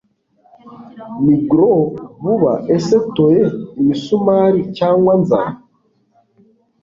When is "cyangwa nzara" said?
4.77-5.53